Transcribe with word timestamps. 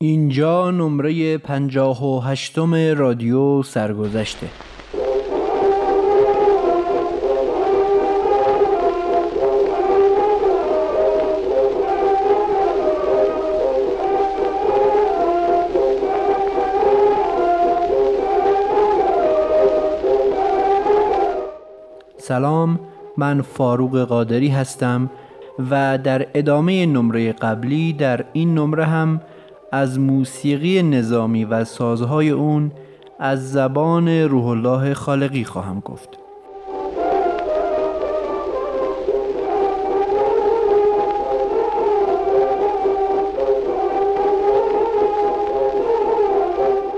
اینجا 0.00 0.70
نمره 0.70 1.38
پنجاه 1.38 2.04
و 2.04 2.20
هشتم 2.20 2.74
رادیو 2.74 3.62
سرگذشته. 3.62 4.46
سلام 22.18 22.80
من 23.16 23.42
فاروق 23.42 23.98
قادری 24.04 24.48
هستم 24.48 25.10
و 25.70 25.98
در 25.98 26.26
ادامه 26.34 26.86
نمره 26.86 27.32
قبلی 27.32 27.92
در 27.92 28.24
این 28.32 28.54
نمره 28.54 28.84
هم 28.84 29.20
از 29.76 29.98
موسیقی 29.98 30.82
نظامی 30.82 31.44
و 31.44 31.64
سازهای 31.64 32.30
اون 32.30 32.72
از 33.18 33.52
زبان 33.52 34.08
روح 34.08 34.46
الله 34.46 34.94
خالقی 34.94 35.44
خواهم 35.44 35.80
گفت. 35.80 36.08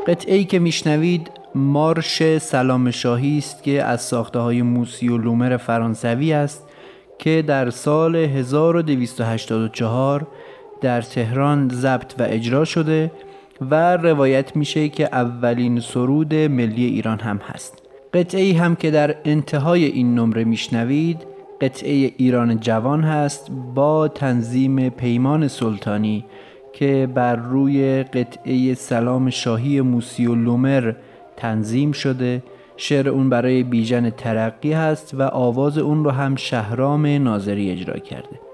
قطعه 0.06 0.36
ای 0.36 0.44
که 0.44 0.58
میشنوید 0.58 1.30
مارش 1.54 2.38
سلام 2.38 2.90
شاهی 2.90 3.38
است 3.38 3.62
که 3.62 3.84
از 3.84 4.02
ساخته 4.02 4.38
های 4.38 4.62
موسی 4.62 5.08
و 5.08 5.18
لومر 5.18 5.56
فرانسوی 5.56 6.32
است 6.32 6.68
که 7.18 7.44
در 7.46 7.70
سال 7.70 8.16
1284 8.16 10.26
در 10.80 11.02
تهران 11.02 11.68
ضبط 11.68 12.14
و 12.18 12.22
اجرا 12.22 12.64
شده 12.64 13.10
و 13.60 13.96
روایت 13.96 14.56
میشه 14.56 14.88
که 14.88 15.04
اولین 15.04 15.80
سرود 15.80 16.34
ملی 16.34 16.84
ایران 16.84 17.20
هم 17.20 17.36
هست. 17.36 17.82
قطعه 18.14 18.40
ای 18.40 18.52
هم 18.52 18.76
که 18.76 18.90
در 18.90 19.16
انتهای 19.24 19.84
این 19.84 20.14
نمره 20.14 20.44
میشنوید 20.44 21.26
قطعه 21.60 22.12
ایران 22.16 22.60
جوان 22.60 23.04
هست 23.04 23.50
با 23.74 24.08
تنظیم 24.08 24.88
پیمان 24.88 25.48
سلطانی 25.48 26.24
که 26.72 27.08
بر 27.14 27.36
روی 27.36 28.02
قطعه 28.02 28.74
سلام 28.74 29.30
شاهی 29.30 29.80
موسی 29.80 30.26
و 30.26 30.34
لومر 30.34 30.92
تنظیم 31.36 31.92
شده. 31.92 32.42
شعر 32.76 33.08
اون 33.08 33.30
برای 33.30 33.62
بیژن 33.62 34.10
ترقی 34.10 34.72
هست 34.72 35.14
و 35.14 35.22
آواز 35.22 35.78
اون 35.78 36.04
رو 36.04 36.10
هم 36.10 36.36
شهرام 36.36 37.06
ناظری 37.06 37.70
اجرا 37.70 37.98
کرده. 37.98 38.47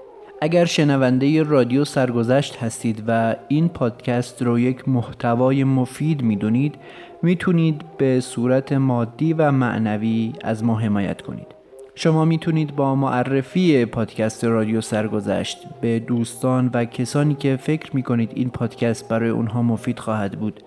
اگر 0.45 0.65
شنونده 0.65 1.43
رادیو 1.43 1.85
سرگذشت 1.85 2.57
هستید 2.57 3.03
و 3.07 3.35
این 3.47 3.69
پادکست 3.69 4.41
رو 4.41 4.59
یک 4.59 4.89
محتوای 4.89 5.63
مفید 5.63 6.21
می‌دونید 6.21 6.75
می‌تونید 7.21 7.81
به 7.97 8.19
صورت 8.19 8.73
مادی 8.73 9.33
و 9.33 9.51
معنوی 9.51 10.33
از 10.43 10.63
ما 10.63 10.75
حمایت 10.75 11.21
کنید. 11.21 11.47
شما 11.95 12.25
می‌تونید 12.25 12.75
با 12.75 12.95
معرفی 12.95 13.85
پادکست 13.85 14.43
رادیو 14.43 14.81
سرگذشت 14.81 15.57
به 15.81 15.99
دوستان 15.99 16.69
و 16.73 16.85
کسانی 16.85 17.35
که 17.35 17.55
فکر 17.55 17.95
می‌کنید 17.95 18.31
این 18.35 18.49
پادکست 18.49 19.09
برای 19.09 19.29
اونها 19.29 19.61
مفید 19.61 19.99
خواهد 19.99 20.39
بود 20.39 20.63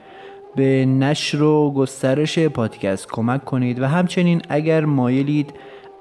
به 0.56 0.86
نشر 0.86 1.42
و 1.42 1.70
گسترش 1.70 2.38
پادکست 2.38 3.08
کمک 3.10 3.44
کنید 3.44 3.80
و 3.80 3.86
همچنین 3.86 4.42
اگر 4.48 4.84
مایلید 4.84 5.52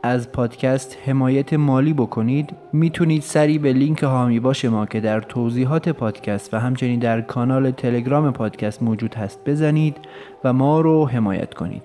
از 0.08 0.32
پادکست 0.32 0.98
حمایت 1.06 1.54
مالی 1.54 1.94
بکنید 1.94 2.50
می‌تونید 2.74 3.22
سری 3.22 3.58
به 3.58 3.74
لینک 3.74 4.04
هامی 4.04 4.40
باش 4.40 4.66
ما 4.66 4.86
که 4.86 5.00
در 5.00 5.20
توضیحات 5.20 5.90
پادکست 5.90 6.54
و 6.54 6.58
همچنین 6.58 7.00
در 7.00 7.22
کانال 7.22 7.72
تلگرام 7.72 8.32
پادکست 8.32 8.84
موجود 8.84 9.16
هست 9.16 9.40
بزنید 9.46 9.98
و 10.44 10.54
ما 10.54 10.82
رو 10.82 11.06
حمایت 11.06 11.54
کنید. 11.54 11.84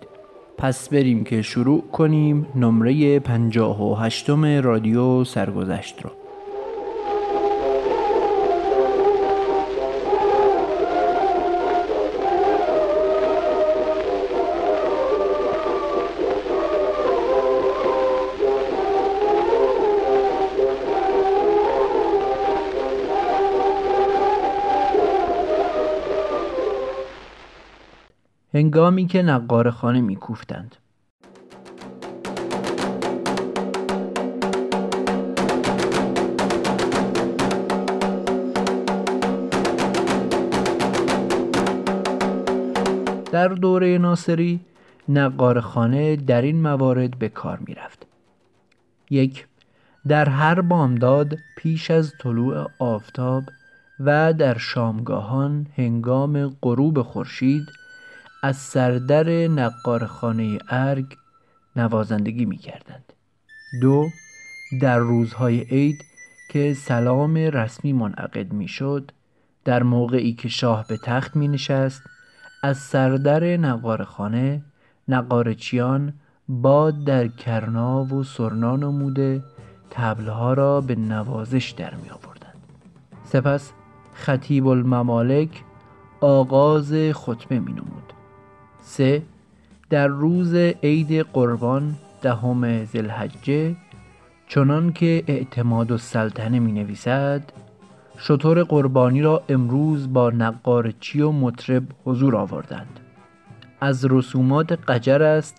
پس 0.59 0.89
بریم 0.89 1.25
که 1.25 1.43
شروع 1.43 1.85
کنیم 1.93 2.47
نمره 2.55 3.19
58 3.19 4.31
رادیو 4.63 5.25
سرگذشت 5.25 6.03
رو. 6.03 6.11
هنگامی 28.55 29.07
که 29.07 29.23
نقار 29.23 29.71
خانه 29.71 30.01
میکوفتند 30.01 30.77
در 43.33 43.49
دوره 43.49 43.99
ناصری 43.99 44.61
نقار 45.09 45.61
خانه 45.61 46.17
در 46.17 46.43
این 46.43 46.63
موارد 46.63 47.19
به 47.19 47.29
کار 47.29 47.59
می 47.67 47.75
رفت. 47.75 48.07
یک 49.11 49.47
در 50.09 50.29
هر 50.29 50.61
بامداد 50.61 51.37
پیش 51.57 51.91
از 51.91 52.13
طلوع 52.21 52.67
آفتاب 52.79 53.43
و 54.01 54.33
در 54.33 54.59
شامگاهان 54.59 55.67
هنگام 55.77 56.57
غروب 56.63 57.03
خورشید 57.03 57.82
از 58.45 58.57
سردر 58.57 59.49
نقارخانه 59.49 60.59
ارگ 60.69 61.07
نوازندگی 61.77 62.45
می 62.45 62.57
کردند. 62.57 63.13
دو 63.83 64.09
در 64.81 64.99
روزهای 64.99 65.61
عید 65.61 66.05
که 66.51 66.75
سلام 66.75 67.37
رسمی 67.37 67.93
منعقد 67.93 68.53
می 68.53 68.69
شد 68.69 69.11
در 69.65 69.83
موقعی 69.83 70.33
که 70.33 70.49
شاه 70.49 70.87
به 70.89 70.97
تخت 70.97 71.37
می 71.37 71.49
نشست 71.49 72.03
از 72.63 72.79
سردر 72.79 73.57
نقارخانه 73.57 74.63
نقارچیان 75.09 76.13
باد 76.49 77.05
در 77.05 77.29
کرنا 77.29 78.05
و 78.05 78.25
سرنا 78.25 78.77
نموده 78.77 79.43
تبلها 79.91 80.53
را 80.53 80.81
به 80.81 80.95
نوازش 80.95 81.71
در 81.71 81.95
می 81.95 82.11
آوردند. 82.11 82.63
سپس 83.25 83.73
خطیب 84.15 84.67
الممالک 84.67 85.65
آغاز 86.21 86.93
خطبه 87.13 87.59
می 87.59 87.73
نمود. 87.73 88.13
سه 88.83 89.23
در 89.91 90.07
روز 90.07 90.55
عید 90.55 91.13
قربان 91.13 91.95
دهم 92.23 92.85
ذوالحجه 92.85 93.77
چنان 94.49 94.93
که 94.93 95.25
اعتماد 95.27 95.91
و 95.91 95.99
سلطنه 95.99 96.59
می 96.59 96.73
نویسد 96.73 97.43
شطور 98.17 98.63
قربانی 98.63 99.23
را 99.23 99.43
امروز 99.49 100.13
با 100.13 100.31
نقارچی 100.31 101.21
و 101.21 101.31
مطرب 101.31 101.83
حضور 102.05 102.37
آوردند. 102.37 103.01
از 103.81 104.07
رسومات 104.11 104.73
قجر 104.73 105.23
است 105.23 105.57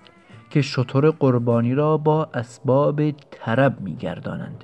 که 0.49 0.61
شطور 0.61 1.09
قربانی 1.09 1.75
را 1.75 1.97
با 1.97 2.29
اسباب 2.33 3.11
طرب 3.11 3.81
می 3.81 3.95
گردانند 3.95 4.63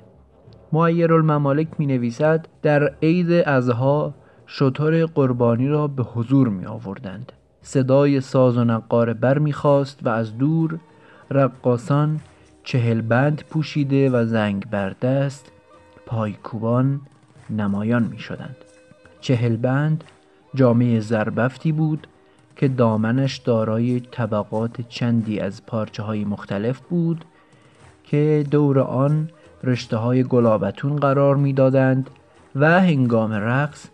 معیر 0.72 1.12
الممالک 1.12 1.68
می 1.78 1.86
نویسد 1.86 2.48
در 2.62 2.94
عید 3.02 3.32
ازها 3.32 4.14
شطور 4.46 5.04
قربانی 5.04 5.68
را 5.68 5.86
به 5.86 6.02
حضور 6.02 6.48
می 6.48 6.66
آوردند 6.66 7.32
صدای 7.62 8.20
ساز 8.20 8.56
و 8.56 8.64
نقاره 8.64 9.14
بر 9.14 9.38
می‌خواست 9.38 10.00
و 10.02 10.08
از 10.08 10.38
دور 10.38 10.78
رقاسان 11.30 12.20
چهل 12.64 13.00
بند 13.00 13.44
پوشیده 13.50 14.10
و 14.10 14.26
زنگ 14.26 14.70
بر 14.70 14.90
دست 14.90 15.52
پایکوبان 16.06 17.00
نمایان 17.50 18.02
می 18.02 18.18
شدند. 18.18 18.56
چهل 19.20 19.56
بند 19.56 20.04
جامعه 20.54 21.00
زربفتی 21.00 21.72
بود 21.72 22.06
که 22.56 22.68
دامنش 22.68 23.36
دارای 23.36 24.00
طبقات 24.00 24.80
چندی 24.88 25.40
از 25.40 25.66
پارچه 25.66 26.02
های 26.02 26.24
مختلف 26.24 26.80
بود 26.80 27.24
که 28.04 28.46
دور 28.50 28.78
آن 28.78 29.30
رشته 29.64 29.96
های 29.96 30.24
گلابتون 30.24 30.96
قرار 30.96 31.36
می‌دادند 31.36 32.10
و 32.56 32.80
هنگام 32.80 33.32
رقص 33.32 33.86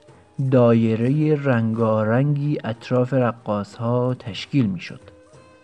دایره 0.50 1.42
رنگارنگی 1.42 2.58
اطراف 2.64 3.14
رقاص 3.14 3.74
ها 3.74 4.14
تشکیل 4.14 4.66
می 4.66 4.80
شد. 4.80 5.00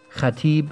خطیب 0.09 0.71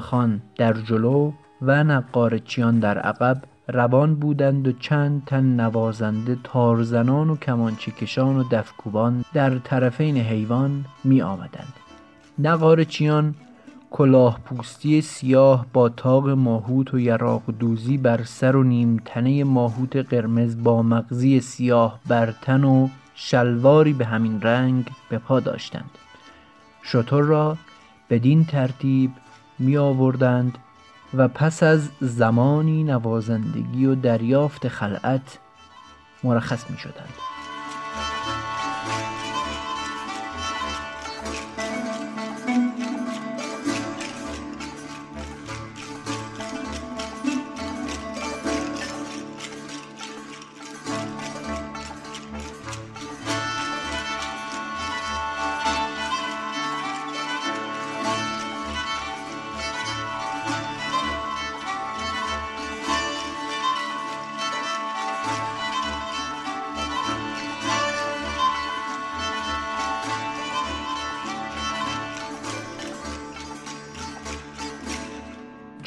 خان 0.00 0.40
در 0.56 0.72
جلو 0.72 1.32
و 1.62 1.84
نقارچیان 1.84 2.78
در 2.80 2.98
عقب 2.98 3.42
روان 3.68 4.14
بودند 4.14 4.68
و 4.68 4.72
چند 4.72 5.22
تن 5.26 5.44
نوازنده 5.60 6.38
تارزنان 6.44 7.30
و 7.30 7.36
کمانچکشان 7.36 8.36
و 8.36 8.44
دفکوبان 8.50 9.24
در 9.34 9.58
طرفین 9.58 10.16
حیوان 10.16 10.84
می 11.04 11.22
آمدند. 11.22 11.72
نقارچیان 12.38 13.34
کلاه 13.90 14.40
پوستی 14.44 15.00
سیاه 15.00 15.66
با 15.72 15.88
تاق 15.88 16.28
ماهوت 16.28 16.94
و 16.94 16.98
یراق 16.98 17.42
دوزی 17.58 17.98
بر 17.98 18.22
سر 18.24 18.56
و 18.56 18.62
نیم 18.62 19.02
تنه 19.04 19.44
ماهوت 19.44 19.96
قرمز 19.96 20.62
با 20.62 20.82
مغزی 20.82 21.40
سیاه 21.40 22.00
بر 22.08 22.34
تن 22.42 22.64
و 22.64 22.88
شلواری 23.22 23.92
به 23.92 24.06
همین 24.06 24.42
رنگ 24.42 24.90
به 25.08 25.18
پا 25.18 25.40
داشتند 25.40 25.90
شطور 26.82 27.24
را 27.24 27.56
بدین 28.10 28.44
ترتیب 28.44 29.10
می 29.58 29.76
آوردند 29.76 30.58
و 31.14 31.28
پس 31.28 31.62
از 31.62 31.90
زمانی 32.00 32.84
نوازندگی 32.84 33.86
و 33.86 33.94
دریافت 33.94 34.68
خلعت 34.68 35.38
مرخص 36.24 36.70
می 36.70 36.78
شدند. 36.78 37.29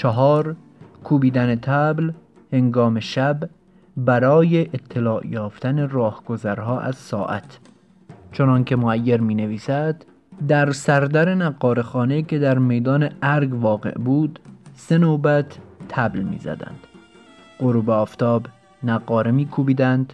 چهار 0.03 0.55
کوبیدن 1.03 1.55
تبل 1.55 2.11
هنگام 2.53 2.99
شب 2.99 3.49
برای 3.97 4.61
اطلاع 4.61 5.27
یافتن 5.27 5.89
راهگذرها 5.89 6.79
از 6.79 6.95
ساعت. 6.95 7.59
چنانکه 8.31 8.75
معیر 8.75 9.21
می 9.21 9.35
نویسد 9.35 10.05
در 10.47 10.71
سردر 10.71 11.35
نقارخانه 11.35 12.21
که 12.21 12.39
در 12.39 12.57
میدان 12.57 13.09
ارگ 13.21 13.53
واقع 13.53 13.91
بود 13.91 14.39
سه 14.75 14.97
نوبت 14.97 15.57
تبل 15.89 16.19
می 16.19 16.37
زدند 16.37 16.79
غروب 17.59 17.89
آفتاب 17.89 18.47
نقاره 18.83 19.31
می 19.31 19.45
کوبیدند 19.45 20.13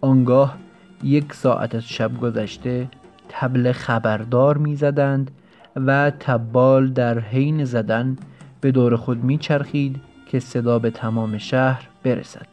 آنگاه 0.00 0.56
یک 1.02 1.34
ساعت 1.34 1.74
از 1.74 1.84
شب 1.84 2.20
گذشته 2.20 2.88
تبل 3.28 3.72
خبردار 3.72 4.58
می 4.58 4.76
زدند 4.76 5.30
و 5.76 6.10
تبال 6.10 6.92
در 6.92 7.18
حین 7.18 7.64
زدن 7.64 8.16
به 8.60 8.70
دور 8.72 8.96
خود 8.96 9.24
میچرخید 9.24 10.00
که 10.26 10.40
صدا 10.40 10.78
به 10.78 10.90
تمام 10.90 11.38
شهر 11.38 11.88
برسد. 12.02 12.46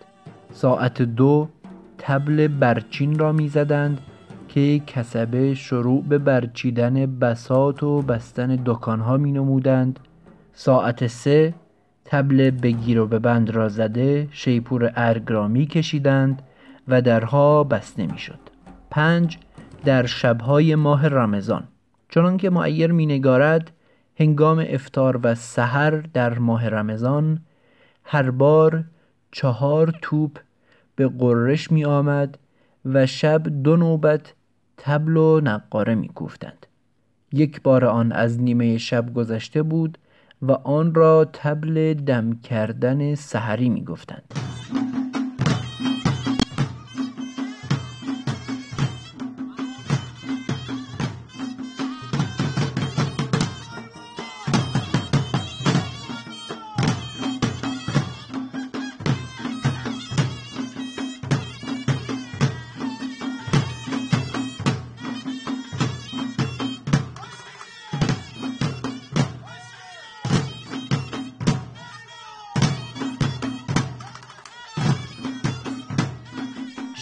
ساعت 0.52 1.02
دو 1.02 1.50
تبل 1.98 2.48
برچین 2.48 3.20
را 3.20 3.32
می‌زدند 3.32 4.02
که 4.48 4.80
کسبه 4.80 5.54
شروع 5.54 6.04
به 6.04 6.18
برچیدن 6.18 7.20
بسات 7.20 7.84
و 7.84 8.02
بستن 8.02 8.60
دکانها 8.66 9.18
می 9.18 9.32
نمودند 9.32 10.00
ساعت 10.54 11.08
سه 11.08 11.54
تبل 12.06 12.50
بگیر 12.50 13.00
و 13.00 13.08
به 13.08 13.20
بند 13.20 13.50
را 13.50 13.70
زده 13.70 14.28
شیپور 14.32 14.92
ارگ 14.96 15.24
را 15.28 15.48
می 15.48 15.66
کشیدند 15.66 16.42
و 16.88 17.02
درها 17.02 17.64
بسته 17.64 18.06
می 18.06 18.18
شد. 18.18 18.40
پنج 18.90 19.38
در 19.86 20.06
شبهای 20.06 20.76
ماه 20.76 21.08
رمضان. 21.08 21.64
چنانکه 22.10 22.50
معیر 22.50 22.92
می 22.92 23.06
نگارد 23.06 23.72
هنگام 24.20 24.66
افتار 24.68 25.20
و 25.24 25.36
سحر 25.36 25.92
در 25.92 26.40
ماه 26.40 26.70
رمضان 26.70 27.40
هر 28.04 28.32
بار 28.32 28.84
چهار 29.32 29.94
توپ 30.02 30.38
به 30.96 31.08
قرش 31.08 31.72
می 31.72 31.86
آمد 31.86 32.38
و 32.86 33.06
شب 33.06 33.64
دو 33.64 33.78
نوبت 33.78 34.34
تبل 34.78 35.18
و 35.18 35.42
نقاره 35.44 35.96
می 35.96 36.12
گفتند. 36.16 36.66
یک 37.34 37.62
بار 37.62 37.86
آن 37.86 38.12
از 38.12 38.42
نیمه 38.42 38.78
شب 38.78 39.14
گذشته 39.14 39.64
بود 39.64 39.98
و 40.42 40.52
آن 40.52 40.96
را 40.96 41.26
تبل 41.26 41.94
دم 41.94 42.34
کردن 42.34 43.16
سحری 43.16 43.70
می 43.70 43.84
گفتند. 43.84 44.34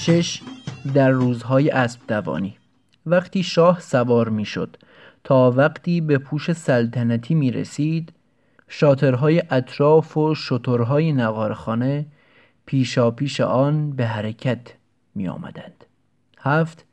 شش 0.06 0.42
در 0.94 1.10
روزهای 1.10 1.70
اسب 1.70 2.00
دوانی 2.08 2.58
وقتی 3.06 3.44
شاه 3.44 3.80
سوار 3.80 4.30
می‌شد 4.30 4.78
تا 5.24 5.52
وقتی 5.52 6.02
به 6.02 6.18
پوش 6.18 6.52
سلطنتی 6.52 7.36
می 7.36 7.52
رسید 7.52 8.14
شاطرهای 8.68 9.44
اطراف 9.50 10.18
و 10.18 10.36
شترهای 10.36 11.14
نقارخانه 11.14 12.06
پیشا 12.66 13.12
پیش 13.12 13.42
آن 13.42 13.92
به 13.92 14.06
حرکت 14.06 14.74
می 15.16 15.28
آمدند. 15.28 15.86
هفت 16.40 16.86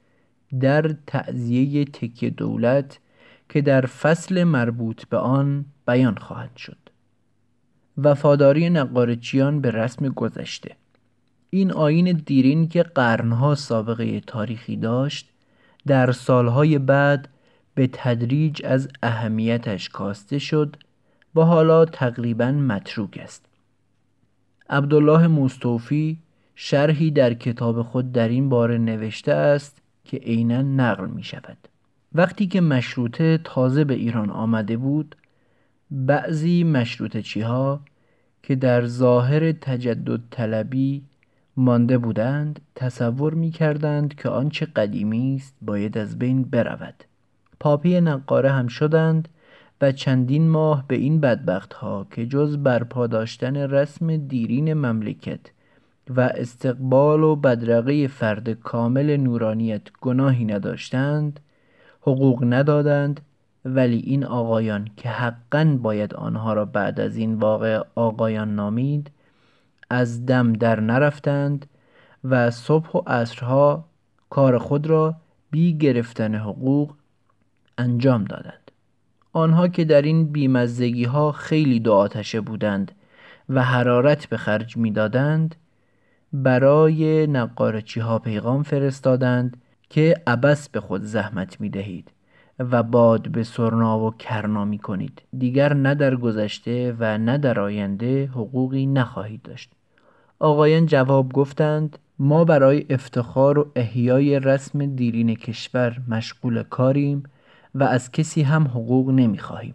در 0.60 0.94
تعذیه 1.06 1.84
تک 1.84 2.24
دولت 2.24 2.98
که 3.48 3.60
در 3.60 3.86
فصل 3.86 4.44
مربوط 4.44 5.04
به 5.04 5.16
آن 5.16 5.64
بیان 5.86 6.14
خواهد 6.14 6.56
شد. 6.56 6.78
وفاداری 7.98 8.70
نقارچیان 8.70 9.60
به 9.60 9.70
رسم 9.70 10.08
گذشته. 10.08 10.76
این 11.54 11.72
آین 11.72 12.12
دیرین 12.12 12.68
که 12.68 12.82
قرنها 12.82 13.54
سابقه 13.54 14.20
تاریخی 14.20 14.76
داشت 14.76 15.30
در 15.86 16.12
سالهای 16.12 16.78
بعد 16.78 17.28
به 17.74 17.88
تدریج 17.92 18.66
از 18.66 18.88
اهمیتش 19.02 19.88
کاسته 19.88 20.38
شد 20.38 20.76
و 21.34 21.40
حالا 21.40 21.84
تقریبا 21.84 22.52
متروک 22.52 23.18
است. 23.22 23.46
عبدالله 24.70 25.26
مستوفی 25.26 26.18
شرحی 26.54 27.10
در 27.10 27.34
کتاب 27.34 27.82
خود 27.82 28.12
در 28.12 28.28
این 28.28 28.48
باره 28.48 28.78
نوشته 28.78 29.32
است 29.32 29.82
که 30.04 30.16
عینا 30.16 30.62
نقل 30.62 31.06
می 31.06 31.22
شود. 31.22 31.58
وقتی 32.14 32.46
که 32.46 32.60
مشروطه 32.60 33.38
تازه 33.44 33.84
به 33.84 33.94
ایران 33.94 34.30
آمده 34.30 34.76
بود 34.76 35.16
بعضی 35.90 36.64
مشروطه 36.64 37.22
چیها 37.22 37.80
که 38.42 38.54
در 38.54 38.86
ظاهر 38.86 39.52
تجدد 39.52 40.20
طلبی 40.30 41.02
مانده 41.56 41.98
بودند 41.98 42.60
تصور 42.74 43.34
می 43.34 43.50
کردند 43.50 44.14
که 44.14 44.28
آنچه 44.28 44.66
قدیمی 44.66 45.36
است 45.36 45.54
باید 45.62 45.98
از 45.98 46.18
بین 46.18 46.42
برود. 46.42 47.04
پاپی 47.60 48.00
نقاره 48.00 48.50
هم 48.50 48.66
شدند 48.66 49.28
و 49.80 49.92
چندین 49.92 50.48
ماه 50.48 50.84
به 50.88 50.94
این 50.94 51.20
بدبخت 51.20 51.72
ها 51.72 52.06
که 52.10 52.26
جز 52.26 52.56
برپا 52.56 53.06
داشتن 53.06 53.56
رسم 53.56 54.16
دیرین 54.16 54.74
مملکت 54.74 55.40
و 56.16 56.20
استقبال 56.20 57.22
و 57.22 57.36
بدرقه 57.36 58.06
فرد 58.06 58.50
کامل 58.50 59.16
نورانیت 59.16 59.82
گناهی 60.00 60.44
نداشتند 60.44 61.40
حقوق 62.00 62.44
ندادند 62.44 63.20
ولی 63.64 63.98
این 63.98 64.24
آقایان 64.24 64.88
که 64.96 65.08
حقا 65.08 65.78
باید 65.82 66.14
آنها 66.14 66.52
را 66.52 66.64
بعد 66.64 67.00
از 67.00 67.16
این 67.16 67.34
واقع 67.34 67.82
آقایان 67.94 68.54
نامید 68.54 69.10
از 69.92 70.26
دم 70.26 70.52
در 70.52 70.80
نرفتند 70.80 71.66
و 72.24 72.50
صبح 72.50 72.90
و 72.92 73.02
عصرها 73.06 73.84
کار 74.30 74.58
خود 74.58 74.86
را 74.86 75.14
بی 75.50 75.78
گرفتن 75.78 76.34
حقوق 76.34 76.94
انجام 77.78 78.24
دادند. 78.24 78.70
آنها 79.32 79.68
که 79.68 79.84
در 79.84 80.02
این 80.02 80.32
بیمزدگی 80.32 81.04
ها 81.04 81.32
خیلی 81.32 81.80
دو 81.80 81.92
آتشه 81.92 82.40
بودند 82.40 82.92
و 83.48 83.62
حرارت 83.62 84.26
به 84.26 84.36
خرج 84.36 84.76
می‌دادند 84.76 85.54
برای 86.32 87.26
نقارچی 87.26 88.00
ها 88.00 88.18
پیغام 88.18 88.62
فرستادند 88.62 89.56
که 89.88 90.14
عبس 90.26 90.68
به 90.68 90.80
خود 90.80 91.02
زحمت 91.02 91.60
می 91.60 91.68
دهید 91.68 92.10
و 92.58 92.82
باد 92.82 93.28
به 93.28 93.42
سرنا 93.42 93.98
و 93.98 94.10
کرنا 94.10 94.64
می 94.64 94.78
کنید 94.78 95.22
دیگر 95.38 95.74
نه 95.74 95.94
در 95.94 96.16
گذشته 96.16 96.96
و 96.98 97.18
نه 97.18 97.38
در 97.38 97.60
آینده 97.60 98.26
حقوقی 98.26 98.86
نخواهید 98.86 99.42
داشت. 99.42 99.72
آقایان 100.42 100.86
جواب 100.86 101.32
گفتند 101.32 101.98
ما 102.18 102.44
برای 102.44 102.86
افتخار 102.90 103.58
و 103.58 103.70
احیای 103.76 104.40
رسم 104.40 104.86
دیرین 104.86 105.34
کشور 105.34 105.96
مشغول 106.08 106.62
کاریم 106.62 107.22
و 107.74 107.84
از 107.84 108.12
کسی 108.12 108.42
هم 108.42 108.62
حقوق 108.64 109.10
نمی‌خواهیم. 109.10 109.74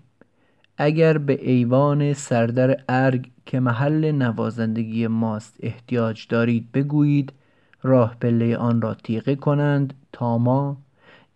اگر 0.78 1.18
به 1.18 1.50
ایوان 1.50 2.14
سردر 2.14 2.78
ارگ 2.90 3.30
که 3.46 3.60
محل 3.60 4.12
نوازندگی 4.12 5.08
ماست 5.08 5.58
احتیاج 5.60 6.28
دارید 6.28 6.72
بگویید 6.72 7.34
راه 7.84 8.16
پله 8.22 8.58
آن 8.58 8.82
را 8.82 8.94
تیغه 8.94 9.36
کنند 9.36 9.94
تا 10.12 10.38
ما 10.38 10.78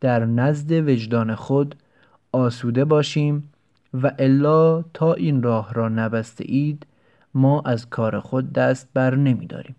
در 0.01 0.25
نزد 0.25 0.71
وجدان 0.71 1.35
خود 1.35 1.75
آسوده 2.31 2.85
باشیم 2.85 3.49
و 3.93 4.11
الا 4.19 4.81
تا 4.93 5.13
این 5.13 5.43
راه 5.43 5.73
را 5.73 5.89
نبسته 5.89 6.43
اید 6.47 6.85
ما 7.33 7.61
از 7.65 7.89
کار 7.89 8.19
خود 8.19 8.53
دست 8.53 8.87
بر 8.93 9.15
نمی 9.15 9.47
داریم. 9.47 9.75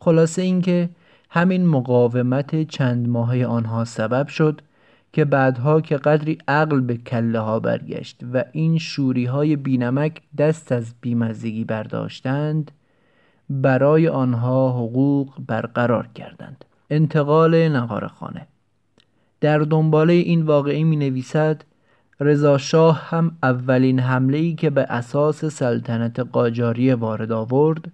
خلاصه 0.00 0.42
اینکه 0.42 0.88
همین 1.30 1.66
مقاومت 1.66 2.62
چند 2.62 3.08
ماهه 3.08 3.46
آنها 3.46 3.84
سبب 3.84 4.28
شد 4.28 4.60
که 5.12 5.24
بعدها 5.24 5.80
که 5.80 5.96
قدری 5.96 6.38
عقل 6.48 6.80
به 6.80 6.96
کله 6.96 7.38
ها 7.38 7.60
برگشت 7.60 8.20
و 8.32 8.44
این 8.52 8.78
شوری 8.78 9.24
های 9.24 9.56
بینمک 9.56 10.20
دست 10.38 10.72
از 10.72 10.94
بیمزگی 11.00 11.64
برداشتند 11.64 12.70
برای 13.50 14.08
آنها 14.08 14.70
حقوق 14.70 15.34
برقرار 15.46 16.08
کردند 16.14 16.64
انتقال 16.90 17.68
نقار 17.68 18.06
خانه 18.06 18.46
در 19.40 19.58
دنباله 19.58 20.12
این 20.12 20.42
واقعی 20.42 20.84
می 20.84 20.96
نویسد 20.96 21.62
رضا 22.20 22.58
شاه 22.58 23.08
هم 23.08 23.36
اولین 23.42 23.98
حمله 24.00 24.38
ای 24.38 24.54
که 24.54 24.70
به 24.70 24.82
اساس 24.82 25.44
سلطنت 25.44 26.20
قاجاریه 26.20 26.94
وارد 26.94 27.32
آورد 27.32 27.92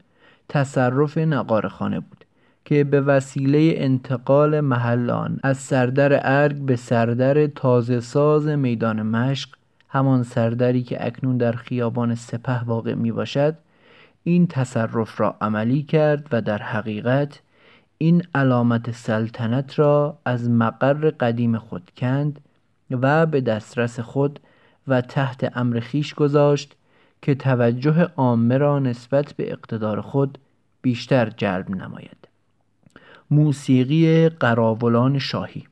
تصرف 0.49 1.19
نقارخانه 1.19 2.01
بود 2.01 2.25
که 2.65 2.85
به 2.85 3.01
وسیله 3.01 3.73
انتقال 3.77 4.61
محلان 4.61 5.41
از 5.43 5.57
سردر 5.57 6.21
ارگ 6.23 6.57
به 6.57 6.77
سردر 6.77 7.47
تازه 7.47 8.01
ساز 8.01 8.47
میدان 8.47 9.03
مشق 9.03 9.51
همان 9.89 10.23
سردری 10.23 10.83
که 10.83 11.07
اکنون 11.07 11.37
در 11.37 11.53
خیابان 11.53 12.15
سپه 12.15 12.65
واقع 12.65 12.95
می 12.95 13.13
باشد 13.13 13.55
این 14.25 14.47
تصرف 14.47 15.21
را 15.21 15.37
عملی 15.41 15.83
کرد 15.83 16.27
و 16.33 16.43
در 16.43 16.59
حقیقت 16.59 17.41
این 17.99 18.23
علامت 18.35 18.91
سلطنت 18.91 19.79
را 19.79 20.19
از 20.25 20.51
مقر 20.51 21.11
قدیم 21.11 21.59
خود 21.59 21.91
کند 21.97 22.41
و 22.91 23.27
به 23.27 23.41
دسترس 23.41 24.01
خود 24.01 24.41
و 24.89 25.01
تحت 25.01 25.57
امر 25.57 25.81
خیش 25.81 26.15
گذاشت 26.15 26.77
که 27.23 27.35
توجه 27.35 28.03
عامه 28.17 28.59
را 28.59 28.79
نسبت 28.79 29.33
به 29.33 29.53
اقتدار 29.53 30.01
خود 30.01 30.39
بیشتر 30.83 31.31
جلب 31.31 31.71
نماید. 31.71 32.29
موسیقی 33.31 34.29
قراولان 34.29 35.19
شاهی 35.19 35.65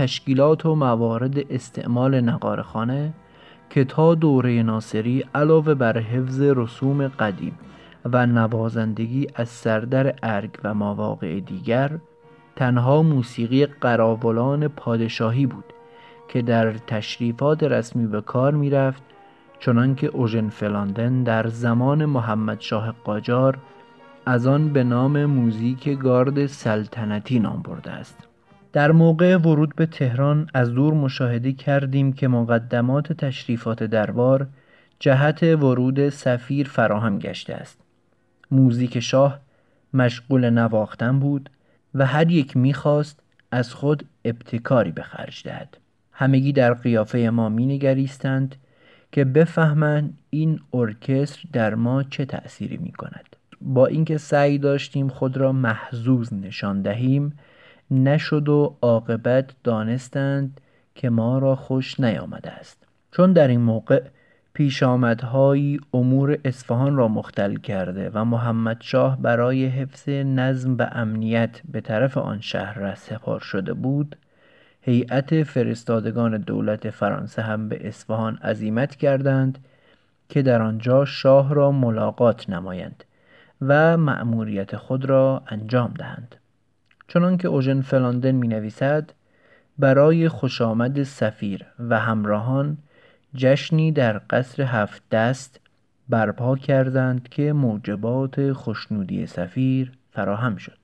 تشکیلات 0.00 0.66
و 0.66 0.74
موارد 0.74 1.52
استعمال 1.52 2.20
نقارخانه 2.20 3.12
که 3.70 3.84
تا 3.84 4.14
دوره 4.14 4.62
ناصری 4.62 5.24
علاوه 5.34 5.74
بر 5.74 5.98
حفظ 5.98 6.40
رسوم 6.40 7.08
قدیم 7.08 7.58
و 8.12 8.26
نوازندگی 8.26 9.26
از 9.34 9.48
سردر 9.48 10.14
ارگ 10.22 10.50
و 10.64 10.74
مواقع 10.74 11.40
دیگر 11.40 11.98
تنها 12.56 13.02
موسیقی 13.02 13.66
قراولان 13.66 14.68
پادشاهی 14.68 15.46
بود 15.46 15.64
که 16.28 16.42
در 16.42 16.72
تشریفات 16.72 17.62
رسمی 17.62 18.06
به 18.06 18.20
کار 18.20 18.54
می 18.54 18.70
رفت 18.70 19.02
چنانکه 19.58 20.06
اوژن 20.06 20.48
فلاندن 20.48 21.22
در 21.22 21.46
زمان 21.46 22.04
محمد 22.04 22.60
شاه 22.60 22.94
قاجار 23.04 23.58
از 24.26 24.46
آن 24.46 24.72
به 24.72 24.84
نام 24.84 25.24
موزیک 25.24 25.98
گارد 25.98 26.46
سلطنتی 26.46 27.38
نام 27.38 27.62
برده 27.62 27.90
است. 27.90 28.29
در 28.72 28.92
موقع 28.92 29.36
ورود 29.36 29.76
به 29.76 29.86
تهران 29.86 30.50
از 30.54 30.74
دور 30.74 30.94
مشاهده 30.94 31.52
کردیم 31.52 32.12
که 32.12 32.28
مقدمات 32.28 33.12
تشریفات 33.12 33.82
دربار 33.82 34.46
جهت 34.98 35.42
ورود 35.42 36.08
سفیر 36.08 36.68
فراهم 36.68 37.18
گشته 37.18 37.54
است. 37.54 37.78
موزیک 38.50 39.00
شاه 39.00 39.40
مشغول 39.94 40.50
نواختن 40.50 41.18
بود 41.18 41.50
و 41.94 42.06
هر 42.06 42.30
یک 42.30 42.56
می‌خواست 42.56 43.22
از 43.50 43.74
خود 43.74 44.04
ابتکاری 44.24 44.92
به 44.92 45.02
خرج 45.02 45.42
دهد. 45.44 45.76
همگی 46.12 46.52
در 46.52 46.74
قیافه 46.74 47.18
ما 47.18 47.48
مینگریستند 47.48 48.56
که 49.12 49.24
بفهمند 49.24 50.18
این 50.30 50.60
ارکستر 50.74 51.42
در 51.52 51.74
ما 51.74 52.02
چه 52.02 52.24
تأثیری 52.24 52.76
می 52.76 52.92
کند 52.92 53.36
با 53.60 53.86
اینکه 53.86 54.18
سعی 54.18 54.58
داشتیم 54.58 55.08
خود 55.08 55.36
را 55.36 55.52
محزوز 55.52 56.34
نشان 56.34 56.82
دهیم 56.82 57.32
نشد 57.90 58.48
و 58.48 58.76
عاقبت 58.82 59.50
دانستند 59.64 60.60
که 60.94 61.10
ما 61.10 61.38
را 61.38 61.56
خوش 61.56 62.00
نیامده 62.00 62.50
است. 62.50 62.86
چون 63.12 63.32
در 63.32 63.48
این 63.48 63.60
موقع 63.60 64.02
پیشامدهایی 64.52 65.80
امور 65.94 66.38
اصفهان 66.44 66.96
را 66.96 67.08
مختل 67.08 67.56
کرده 67.56 68.10
و 68.14 68.24
محمد 68.24 68.76
شاه 68.80 69.22
برای 69.22 69.66
حفظ 69.66 70.08
نظم 70.08 70.76
و 70.78 70.86
امنیت 70.92 71.60
به 71.72 71.80
طرف 71.80 72.18
آن 72.18 72.40
شهر 72.40 72.94
سپار 72.94 73.40
شده 73.40 73.72
بود 73.74 74.16
هیئت 74.80 75.42
فرستادگان 75.42 76.36
دولت 76.36 76.90
فرانسه 76.90 77.42
هم 77.42 77.68
به 77.68 77.88
اصفهان 77.88 78.36
عزیمت 78.36 78.96
کردند 78.96 79.58
که 80.28 80.42
در 80.42 80.62
آنجا 80.62 81.04
شاه 81.04 81.54
را 81.54 81.72
ملاقات 81.72 82.50
نمایند 82.50 83.04
و 83.60 83.96
مأموریت 83.96 84.76
خود 84.76 85.04
را 85.04 85.42
انجام 85.46 85.94
دهند. 85.98 86.39
چنانکه 87.12 87.48
اوژن 87.48 87.80
فلاندن 87.80 88.32
می 88.32 88.48
نویسد 88.48 89.10
برای 89.78 90.28
خوش 90.28 90.60
آمد 90.60 91.02
سفیر 91.02 91.66
و 91.78 91.98
همراهان 91.98 92.78
جشنی 93.34 93.92
در 93.92 94.20
قصر 94.30 94.62
هفت 94.62 95.02
دست 95.10 95.60
برپا 96.08 96.56
کردند 96.56 97.28
که 97.28 97.52
موجبات 97.52 98.52
خوشنودی 98.52 99.26
سفیر 99.26 99.92
فراهم 100.10 100.56
شد. 100.56 100.79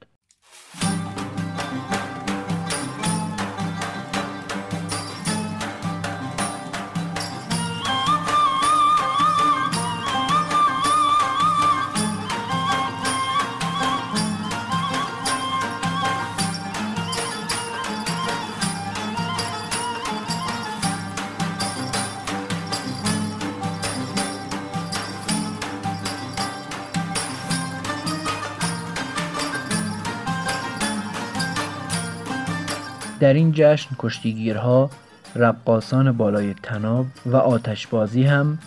در 33.21 33.35
این 33.35 33.53
جشن 33.55 33.91
کشتیگیرها 33.99 34.91
رقاسان 35.35 36.13
بالای 36.13 36.55
تناب 36.55 37.07
و 37.27 37.37
آتشبازی 37.37 38.23
هم 38.23 38.59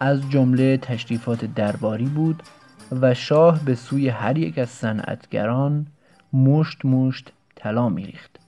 از 0.00 0.30
جمله 0.30 0.76
تشریفات 0.76 1.44
درباری 1.44 2.06
بود 2.06 2.42
و 3.00 3.14
شاه 3.14 3.64
به 3.64 3.74
سوی 3.74 4.08
هر 4.08 4.38
یک 4.38 4.58
از 4.58 4.68
صنعتگران 4.68 5.86
مشت 6.32 6.84
مشت 6.84 7.32
طلا 7.56 7.88
میریخت 7.88 8.38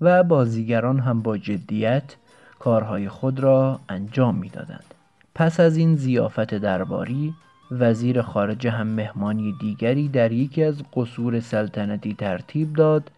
و 0.00 0.22
بازیگران 0.22 0.98
هم 0.98 1.22
با 1.22 1.38
جدیت 1.38 2.16
کارهای 2.58 3.08
خود 3.08 3.40
را 3.40 3.80
انجام 3.88 4.34
می‌دادند. 4.34 4.94
پس 5.34 5.60
از 5.60 5.76
این 5.76 5.96
زیافت 5.96 6.54
درباری 6.54 7.34
وزیر 7.70 8.22
خارجه 8.22 8.70
هم 8.70 8.86
مهمانی 8.86 9.54
دیگری 9.60 10.08
در 10.08 10.32
یکی 10.32 10.64
از 10.64 10.82
قصور 10.94 11.40
سلطنتی 11.40 12.14
ترتیب 12.14 12.72
داد 12.72 13.10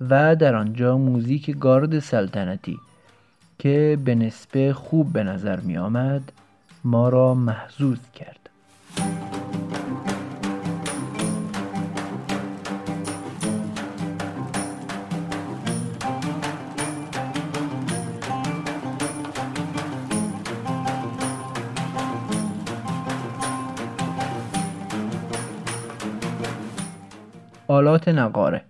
و 0.00 0.36
در 0.36 0.54
آنجا 0.54 0.98
موزیک 0.98 1.58
گارد 1.58 1.98
سلطنتی 1.98 2.78
که 3.58 3.98
به 4.04 4.14
نسبه 4.14 4.72
خوب 4.72 5.12
به 5.12 5.24
نظر 5.24 5.60
می 5.60 5.78
آمد 5.78 6.32
ما 6.84 7.08
را 7.08 7.34
محضوظ 7.34 7.98
کرد. 8.14 8.38
آلات 27.68 28.08
نقاره 28.08 28.64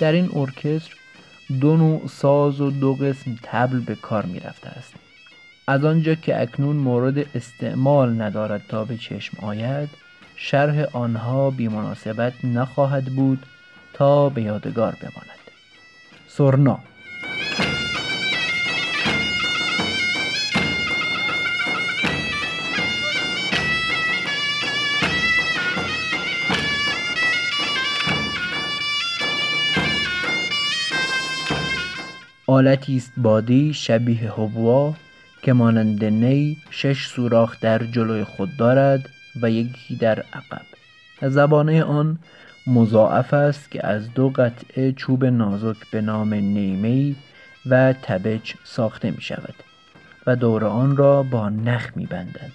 در 0.00 0.12
این 0.12 0.30
ارکستر 0.34 0.94
دو 1.60 1.76
نوع 1.76 2.08
ساز 2.08 2.60
و 2.60 2.70
دو 2.70 2.94
قسم 2.94 3.38
تبل 3.42 3.80
به 3.80 3.94
کار 3.94 4.26
می 4.26 4.40
رفته 4.40 4.68
است. 4.68 4.94
از 5.66 5.84
آنجا 5.84 6.14
که 6.14 6.42
اکنون 6.42 6.76
مورد 6.76 7.36
استعمال 7.36 8.22
ندارد 8.22 8.62
تا 8.68 8.84
به 8.84 8.96
چشم 8.96 9.36
آید 9.42 9.88
شرح 10.36 10.86
آنها 10.92 11.50
بیمناسبت 11.50 12.44
نخواهد 12.44 13.04
بود 13.04 13.46
تا 13.92 14.28
به 14.28 14.42
یادگار 14.42 14.96
بماند. 15.00 15.40
سرنا 16.28 16.78
آلتی 32.60 32.96
است 32.96 33.12
بادی 33.16 33.74
شبیه 33.74 34.32
حبوا 34.32 34.94
که 35.42 35.52
مانند 35.52 36.04
نی 36.04 36.56
شش 36.70 37.06
سوراخ 37.06 37.60
در 37.60 37.78
جلوی 37.78 38.24
خود 38.24 38.56
دارد 38.56 39.08
و 39.42 39.50
یکی 39.50 39.96
در 39.96 40.18
عقب 40.20 40.66
زبانه 41.22 41.84
آن 41.84 42.18
مضاعف 42.66 43.34
است 43.34 43.70
که 43.70 43.86
از 43.86 44.14
دو 44.14 44.28
قطعه 44.28 44.92
چوب 44.92 45.24
نازک 45.24 45.76
به 45.92 46.00
نام 46.00 46.34
نیمهی 46.34 47.16
و 47.66 47.92
تبج 47.92 48.52
ساخته 48.64 49.10
می 49.10 49.22
شود 49.22 49.54
و 50.26 50.36
دور 50.36 50.64
آن 50.64 50.96
را 50.96 51.22
با 51.22 51.48
نخ 51.48 51.90
می 51.96 52.06
بندند. 52.06 52.52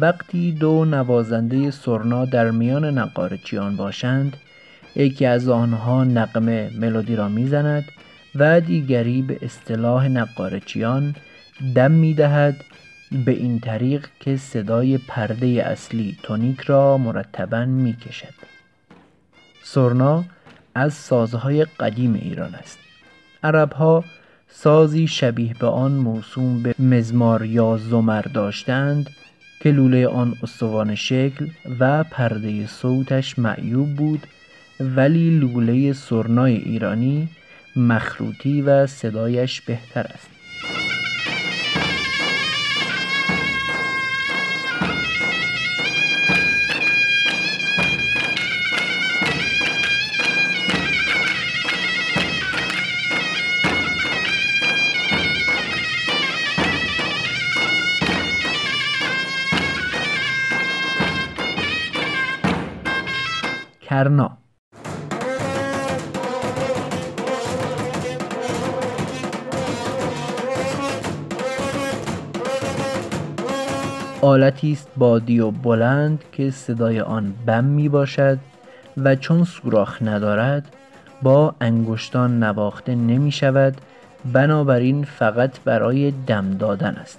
وقتی 0.00 0.52
دو 0.52 0.84
نوازنده 0.84 1.70
سرنا 1.70 2.24
در 2.24 2.50
میان 2.50 2.98
نقارچیان 2.98 3.76
باشند 3.76 4.36
یکی 4.96 5.26
از 5.26 5.48
آنها 5.48 6.04
نقمه 6.04 6.70
ملودی 6.78 7.16
را 7.16 7.28
می‌زند 7.28 7.84
و 8.38 8.60
دیگری 8.60 9.22
به 9.22 9.38
اصطلاح 9.42 10.08
نقارچیان 10.08 11.14
دم 11.74 11.90
می 11.90 12.14
دهد 12.14 12.64
به 13.24 13.32
این 13.32 13.60
طریق 13.60 14.06
که 14.20 14.36
صدای 14.36 14.98
پرده 14.98 15.46
اصلی 15.46 16.16
تونیک 16.22 16.60
را 16.60 16.98
مرتبا 16.98 17.64
می 17.64 17.92
کشد. 17.92 18.34
سرنا 19.62 20.24
از 20.74 20.94
سازهای 20.94 21.64
قدیم 21.64 22.14
ایران 22.14 22.54
است. 22.54 22.78
عربها 23.42 24.04
سازی 24.48 25.06
شبیه 25.06 25.54
به 25.60 25.66
آن 25.66 25.92
موسوم 25.92 26.62
به 26.62 26.74
مزمار 26.78 27.44
یا 27.44 27.76
زمر 27.76 28.22
داشتند 28.22 29.10
که 29.60 29.70
لوله 29.70 30.08
آن 30.08 30.34
استوان 30.42 30.94
شکل 30.94 31.48
و 31.80 32.04
پرده 32.04 32.66
صوتش 32.66 33.38
معیوب 33.38 33.94
بود 33.94 34.26
ولی 34.80 35.30
لوله 35.38 35.92
سرنای 35.92 36.56
ایرانی 36.56 37.28
مخروطی 37.76 38.62
و 38.62 38.86
صدایش 38.86 39.60
بهتر 39.60 40.00
است. 40.00 40.30
کرنا 63.80 64.45
آلتی 74.20 74.72
است 74.72 74.88
بادی 74.96 75.40
و 75.40 75.50
بلند 75.50 76.24
که 76.32 76.50
صدای 76.50 77.00
آن 77.00 77.34
بم 77.46 77.64
می 77.64 77.88
باشد 77.88 78.38
و 78.96 79.16
چون 79.16 79.44
سوراخ 79.44 80.02
ندارد 80.02 80.64
با 81.22 81.54
انگشتان 81.60 82.42
نواخته 82.42 82.94
نمی 82.94 83.32
شود 83.32 83.74
بنابراین 84.32 85.04
فقط 85.04 85.60
برای 85.60 86.10
دم 86.26 86.50
دادن 86.50 86.96
است. 86.96 87.18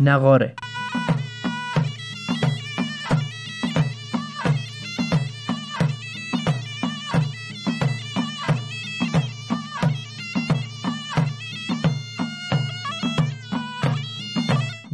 نقاره. 0.00 0.54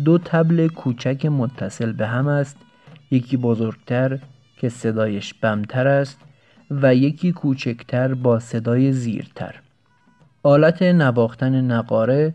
دو 0.05 0.19
تبل 0.19 0.69
کوچک 0.69 1.27
متصل 1.27 1.93
به 1.93 2.07
هم 2.07 2.29
است. 2.29 2.57
یکی 3.11 3.37
بزرگتر 3.37 4.19
که 4.57 4.69
صدایش 4.69 5.35
بمتر 5.35 5.88
است 5.88 6.19
و 6.71 6.95
یکی 6.95 7.33
کوچکتر 7.33 8.15
با 8.15 8.38
صدای 8.38 8.93
زیرتر. 8.93 9.55
آلت 10.43 10.83
نواختن 10.83 11.61
نقاره 11.61 12.35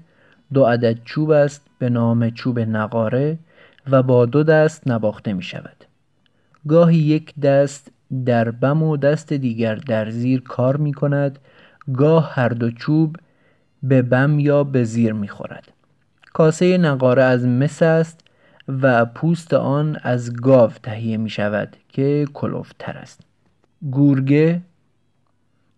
دو 0.54 0.64
عدد 0.64 1.04
چوب 1.04 1.30
است 1.30 1.67
به 1.80 1.90
نام 1.90 2.30
چوب 2.30 2.60
نقاره 2.60 3.38
و 3.90 4.04
با 4.04 4.26
دو 4.26 4.44
دست 4.44 4.88
نواخته 4.88 5.34
می 5.34 5.44
شود 5.44 5.86
گاهی 6.68 6.98
یک 6.98 7.40
دست 7.40 7.92
در 8.26 8.52
بم 8.52 8.84
و 8.84 8.98
دست 8.98 9.34
دیگر 9.34 9.76
در 9.76 10.10
زیر 10.10 10.42
کار 10.42 10.78
می 10.78 10.94
کند 10.94 11.40
گاه 11.94 12.34
هر 12.34 12.50
دو 12.50 12.72
چوب 12.72 13.16
به 13.84 14.02
بم 14.02 14.40
یا 14.40 14.64
به 14.64 14.84
زیر 14.84 15.14
می 15.14 15.28
خورد 15.28 15.72
کاسه 16.34 16.78
نقاره 16.78 17.24
از 17.24 17.46
مس 17.46 17.82
است 17.82 18.20
و 18.68 19.06
پوست 19.06 19.54
آن 19.54 19.98
از 20.04 20.34
گاو 20.34 20.72
تهیه 20.84 21.18
می 21.18 21.30
شود 21.30 21.78
که 21.90 22.26
کلوفتر 22.34 22.98
است. 22.98 23.22
گورگه 23.92 24.62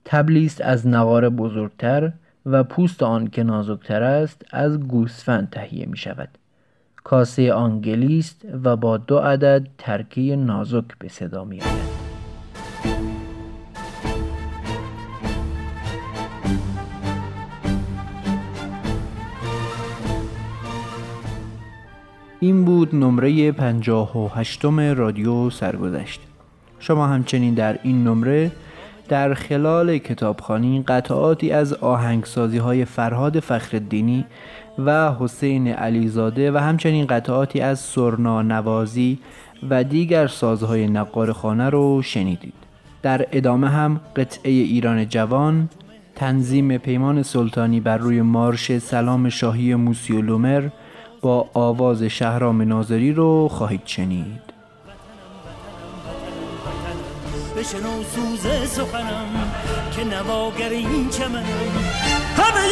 تبلیست 0.06 0.62
از 0.62 0.88
نقاره 0.88 1.30
بزرگتر 1.30 2.12
و 2.46 2.64
پوست 2.64 3.04
آن 3.04 3.28
که 3.28 3.44
نازکتر 3.44 4.04
است 4.04 4.46
از 4.52 4.80
گوسفند 4.80 5.50
تهیه 5.50 5.86
می 5.86 5.98
شود 5.98 6.30
کاسه 7.04 7.54
آنگلیست 7.54 8.42
و 8.64 8.76
با 8.76 8.98
دو 8.98 9.18
عدد 9.18 9.68
ترکه 9.78 10.36
نازک 10.36 10.98
به 11.00 11.08
صدا 11.08 11.44
می 11.44 11.62
آید 11.62 11.90
این 22.40 22.66
بود 22.66 22.96
نمره 22.96 23.52
پنجاه 23.52 24.18
و 24.18 24.28
هشتم 24.28 24.80
رادیو 24.80 25.50
سرگذشت. 25.50 26.22
شما 26.80 27.08
همچنین 27.08 27.54
در 27.54 27.80
این 27.84 28.04
نمره 28.04 28.52
در 29.10 29.34
خلال 29.34 29.98
کتابخانی 29.98 30.84
قطعاتی 30.88 31.52
از 31.52 31.74
آهنگسازی 31.74 32.58
های 32.58 32.86
فرهاد 32.86 33.40
فخردینی 33.40 34.26
و 34.86 35.14
حسین 35.20 35.68
علیزاده 35.68 36.52
و 36.52 36.58
همچنین 36.58 37.08
قطعاتی 37.08 37.62
از 37.62 37.80
سرنا 37.80 38.42
نوازی 38.42 39.20
و 39.70 39.84
دیگر 39.84 40.28
سازهای 40.28 40.88
نقار 40.88 41.34
خانه 41.34 41.70
رو 41.70 42.02
شنیدید. 42.02 42.54
در 43.02 43.28
ادامه 43.32 43.70
هم 43.70 44.00
قطعه 44.16 44.52
ایران 44.52 45.08
جوان 45.08 45.70
تنظیم 46.16 46.78
پیمان 46.78 47.24
سلطانی 47.24 47.80
بر 47.80 47.98
روی 47.98 48.22
مارش 48.22 48.78
سلام 48.78 49.30
شاهی 49.30 49.76
موسیولومر 49.76 50.70
با 51.22 51.50
آواز 51.54 52.04
شهرام 52.04 52.62
ناظری 52.62 53.14
رو 53.14 53.48
خواهید 53.48 53.82
شنید. 53.86 54.59
بشنو 57.60 58.04
سوز 58.16 58.70
سخنم 58.70 59.52
که 59.92 60.04
نواگر 60.04 60.70
این 60.70 61.10
چمنم. 61.10 61.72
همه 62.38 62.66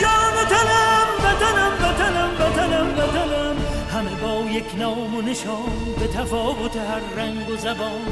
جان 0.00 0.34
و 0.36 0.44
تنم 0.44 1.08
وطنم 1.24 1.72
وطنم 1.82 2.30
وطنم 2.40 2.88
وطنم. 2.98 3.56
همه 3.92 4.10
با 4.10 4.50
یک 4.50 4.64
نام 4.78 5.14
و 5.14 5.22
نشان 5.22 5.94
به 5.98 6.06
تفاوت 6.06 6.76
هر 6.76 7.22
رنگ 7.22 7.50
و 7.50 7.56
زبان. 7.56 8.02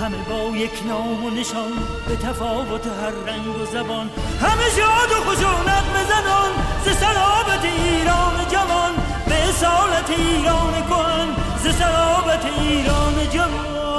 همه 0.00 0.16
با 0.16 0.56
یک 0.56 0.86
نام 0.88 1.24
و 1.24 1.30
نشان 1.30 1.72
به 2.08 2.16
تفاوت 2.16 2.86
هر 2.86 3.32
رنگ 3.32 3.56
و 3.56 3.66
زبان. 3.66 4.10
همه 4.40 4.68
شاد 4.76 5.12
و 5.12 5.24
خوش 5.24 5.38
و 5.38 5.68
نقم 5.68 5.96
زنان 6.08 6.52
ز 6.84 6.98
سرابت 6.98 7.64
ایران 7.64 8.48
جوان. 8.52 8.92
به 9.26 9.48
اصالت 9.48 10.10
ایران 10.10 10.72
کهن 10.88 11.28
ز 11.62 11.76
سرابت 11.76 12.44
ایران 12.58 13.30
جوان. 13.32 13.91